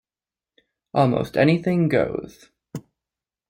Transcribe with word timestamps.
Almost 0.95 1.37
Anything 1.37 1.87
Goes! 1.87 2.49